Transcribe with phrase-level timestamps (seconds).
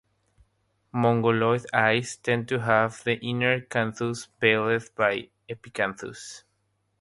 [0.93, 6.41] Mongoloid eyes tend to have the inner canthus veiled by the epicanthus.